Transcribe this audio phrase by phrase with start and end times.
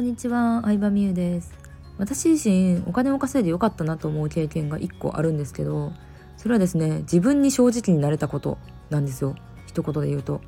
[0.00, 1.52] こんにちは、相葉美優です。
[1.98, 5.92] 私自身、お金を稼いでよかったなと思う経験が一個あるんですけど、
[6.38, 8.56] それはですね、自分に正直になれたこと
[8.88, 9.34] なんですよ。
[9.66, 10.40] 一言で言うと。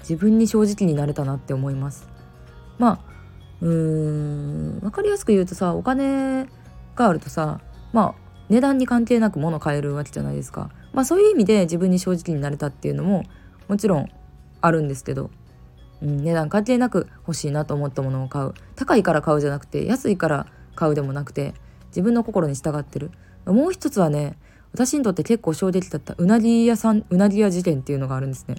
[0.00, 2.08] 自分に正直になれたなって思います。
[2.78, 3.00] まあ、
[3.60, 6.48] うーん、わかりやすく言うとさ、お金
[6.96, 7.60] があるとさ、
[7.92, 10.70] まあ、値段に関係なく物買えるわけじゃないですか。
[10.92, 13.22] まあそういう意味で自分に正直になれたっていうのも
[13.68, 14.08] もちろん
[14.60, 15.30] あるんですけど、
[16.02, 18.54] うん、値段関係なく欲しいなと思ったものを買う。
[18.76, 21.54] 高いから買うじゃなくて安いから買うでもなくて
[21.88, 23.10] 自分の心に従ってる。
[23.46, 24.36] もう一つはね
[24.72, 28.56] 私にとって結構衝撃だったうなぎ屋さんうなぎ屋事件っていうのがあるんですね。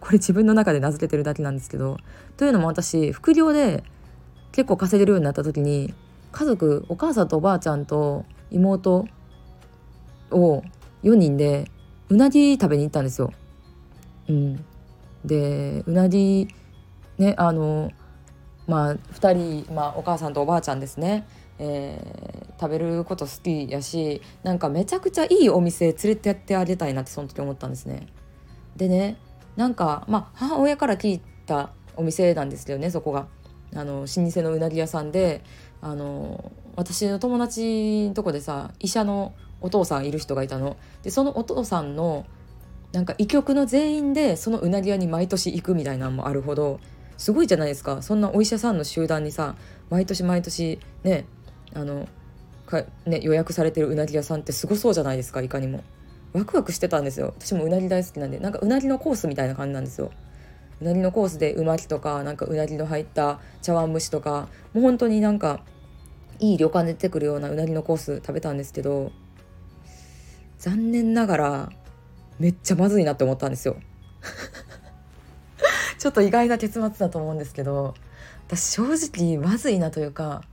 [0.00, 1.96] これ自分の中で名付けてるだけなんですけど
[2.36, 3.82] というのも私副業で
[4.52, 5.92] 結構稼げるようになった時に
[6.30, 9.08] 家族お母さんとおばあちゃんと妹
[10.30, 10.62] を
[11.02, 11.70] 4人で
[12.08, 13.32] うなぎ食べに行ったんですよ。
[14.28, 14.64] うん、
[15.24, 16.48] でうなぎ
[17.18, 17.90] ねあの
[18.66, 21.26] まあ2人、まあ、お母さんとおばあちゃんですね、
[21.58, 28.06] えー、食べること好きやしなんかめちゃくちゃいいお店連れてってあげたいなってその時思ったんですね。
[28.76, 29.16] でね
[29.56, 33.26] なんかまあ母親から聞いたお店なんですけどねそこが。
[33.74, 35.42] あの老舗のうなぎ屋さんで
[35.82, 40.76] あの私の友達のとこでさ医者のお父さんいる人がいたの。
[41.02, 42.24] でそのお父さんの
[42.92, 46.80] なんか医局の全員でそのうなぎ屋に毎年行くみたいなのもあるほど
[47.16, 49.56] すごいじゃないですかそんなお医者さんの集団にさ
[49.90, 51.26] 毎年毎年ね
[51.74, 52.08] あの
[52.66, 55.82] かね予約されてるうなぎ屋さんってすごそうじゃないですかいかにも。
[56.32, 60.10] ワクワクしてたんですよ私もうなぎ大好きなんでなんかうなぎのコースみたいな感じなんですよ。
[60.82, 65.60] うなぎのコースでうまきとかなんかうなぎの入った茶碗蒸しとかもう本当になんか
[66.38, 69.12] いい旅館で出てくるようなうなぎのコース食べたんですけど
[70.58, 71.70] 残念ながら
[72.38, 73.76] めっちゃまずいなって思ったんですよ
[76.06, 77.96] ちょっと意外な結末だと思うんですけど
[78.46, 80.44] 私正直まずいなというか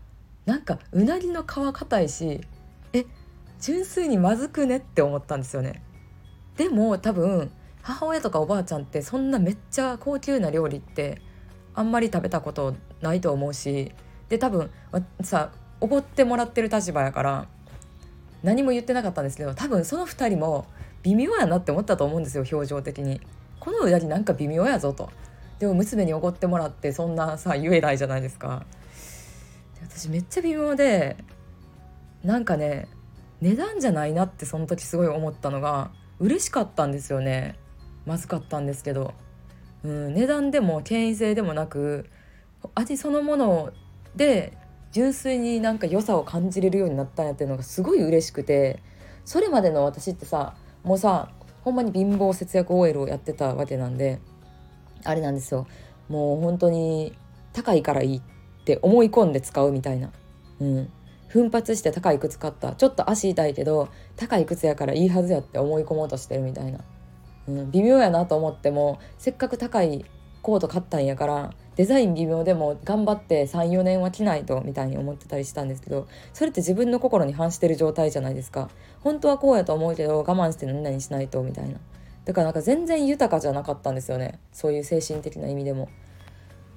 [0.47, 2.41] なんかうなぎの皮硬いし
[2.91, 3.05] え
[3.61, 5.83] 純粋にまずくねって思ったんですよね。
[6.57, 7.51] でも多分
[7.83, 11.21] 母親とかおばあちゃんってそんなめっちゃ高級な料理って
[11.75, 13.91] あんまり食べたことないと思うし
[14.29, 14.71] で多分
[15.21, 17.47] さおごってもらってる立場やから
[18.41, 20.65] 何も言ってなかったんですけど多分その2人も
[21.03, 23.21] 微妙やなって思ったと思うんですよ表情的に。
[23.59, 25.09] このうなぎなんか微妙やぞと。
[25.63, 28.65] でも娘におごってもらってそんなさ言えないじゃないですか。
[29.81, 31.15] 私めっちゃ微妙で
[32.21, 32.89] なんかね
[33.39, 37.57] 値段じゃないなってその時すごい思ったのが嬉しかったんですよね。
[38.05, 39.13] まずかったんですけど、
[39.85, 42.09] うん、値段でも権威性でもなく
[42.75, 43.71] 味そのもの
[44.17, 44.57] で
[44.91, 48.83] 純粋になんか良さを感じれるようになったんやっていうのがすごい嬉しくて
[49.23, 51.29] それまでの私ってさもうさ
[51.61, 54.19] ほんまに貧乏節約 OL をやってたわけなんで
[55.03, 55.67] あれなんですよ。
[56.09, 57.13] もう本当に
[57.53, 58.21] 高いからいいっ
[58.65, 60.11] て思い込んで使うみたいな。
[60.59, 60.89] うん。
[61.27, 62.73] 奮発して高い靴買った。
[62.75, 66.79] ちょっと足痛いけど高い靴やからいいはずやって思い込もうとしてるみたいな、
[67.47, 70.05] うん、微妙やなと思ってもせっかく高い
[70.43, 78.69] コート買ったんやからデザイン微妙でも頑張って34年は着ないとみたいに思ってたりしたんですけどそれって自分の心に反してる状態じゃないですか。
[79.01, 81.79] 本当はこうやと思うけど我慢して何々しないとみたいな。
[82.25, 84.39] だからなんか全然豊かじゃなかったんですよね。
[84.51, 85.89] そういう精神的な意味でも。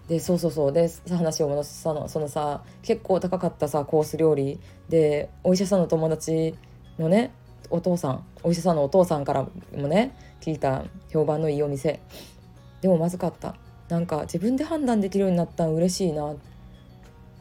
[0.09, 0.73] でそうそうそう。
[0.73, 4.61] で話を戻すそのそのさ結構高かったさコース料理。
[4.89, 6.55] でお医者さんの友達
[6.99, 7.33] のね
[7.71, 9.43] お父さんお医者さんのお父さんから
[9.77, 12.01] もね聞いた評判のいいお店。
[12.81, 13.57] でもまずかった。
[13.89, 16.35] なんか自分で判断できるようになったん嬉しいな、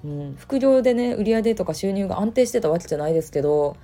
[0.03, 3.77] うん、副業でね売り上げとか収入が安定してたわけじゃないですけど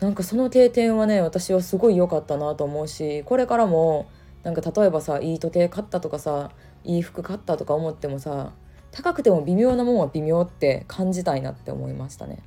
[0.00, 4.08] なんかその経験はね私はすごい良かったなと思うしこれからも
[4.44, 6.50] なんか例えばさいい時計買ったとかさ
[6.84, 8.52] いい服買ったとか思ってもさ
[8.92, 12.42] 高くても微妙なもんは微妙って感じたいなって思いましたね。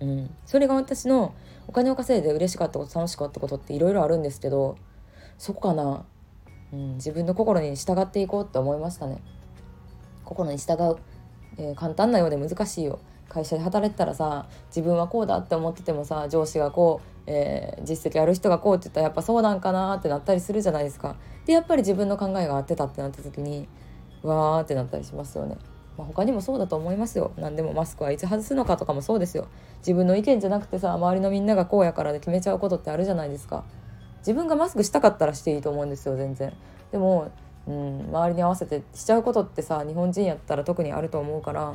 [0.00, 1.34] うん、それが私の
[1.66, 4.78] お金を稼いで嬉しかったこと楽しかったことっていろいろあるんですけど
[5.38, 6.04] そこかな、
[6.72, 9.20] うん、自分の心に従っていこうって思いましたね。
[10.24, 10.96] 心に従う、
[11.58, 21.16] えー、簡単なようで難しいよ会社で働いてたらさ自分はこうだって思っててもさ上司がこう、えー、実績ある人がこうって言ったらやっぱそうなんかなってなったりするじゃないですか。
[21.46, 23.68] でやっぱり自分の考えが合ってたってなった時に
[24.22, 25.56] わーってなったりしますよね。
[25.98, 29.48] まあ、他にもそうだと思いますよ何でもマスクはいつ外すのかとかもそうですよ
[29.80, 33.64] 自分の意見じゃなくてさ周りのみんながこうやからで決めちゃうことってあるじゃないですか
[34.20, 36.52] 自分がマスクしたかったらしていいと思うんですよ全然
[36.92, 37.32] でも、
[37.66, 41.74] うん、周りに合わせてしちゃうことってさ日本人やったら特にあると思うから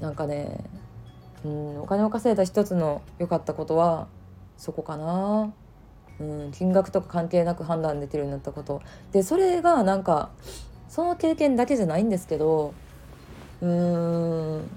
[0.00, 0.64] なんかね、
[1.44, 4.08] うん、お金を稼いだ一つの良かったことは
[4.56, 5.52] そこかな。
[6.20, 10.30] うん、金額とか関係なく判断できるようになったことでそれがなんか
[10.88, 12.72] その経験だけじゃないんですけど、
[13.60, 14.70] うーん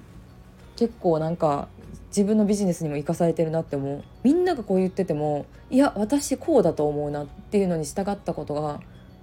[0.75, 1.67] 結構なんか
[2.07, 8.79] 自分のビジネスにも生かされてるなって思うみんながこう言っててもいや私こうだと思うなっていうのに従ったことが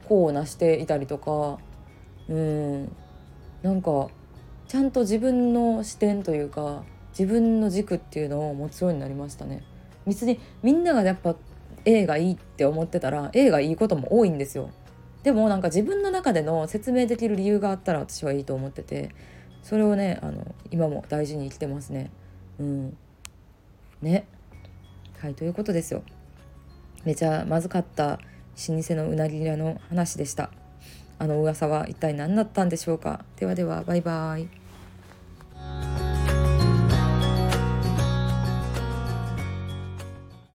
[0.09, 1.59] こうなしていたりとか
[2.29, 2.97] うん
[3.63, 4.09] なんか
[4.69, 6.85] ちゃんと自分の視点というか
[7.19, 9.63] 自分の軸っていうのを持つようになりましたね。
[10.07, 11.37] 別にみんながやっぱ
[11.85, 14.71] A がいいって思ってたら A がいいことも多いんですよ。
[15.23, 19.11] でもなんか自分の中での説明できる理由があったら私はいいと思ってて
[19.63, 22.11] それをねあの今も大事に生きてますね。
[22.59, 22.97] うん。
[24.03, 24.27] ね。
[25.19, 26.03] はいということですよ。
[27.05, 28.19] めちゃまずかった
[28.69, 30.51] 老舗のうなぎ屋の話でした。
[31.19, 33.25] あの噂は一体何だったんでしょうか。
[33.37, 34.64] ではではバイバイ。